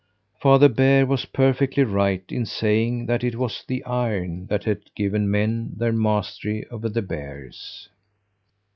[0.41, 5.29] Father Bear was perfectly right in saying that it was the iron that had given
[5.29, 7.87] men their mastery over the bears.